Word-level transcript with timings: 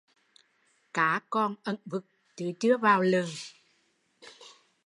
Cá 0.93 1.19
còn 1.29 1.55
ẩn 1.63 1.75
vực, 1.85 2.05
chứ 2.35 2.51
chưa 2.59 2.77
vào 2.77 3.01
lừ 3.01 3.25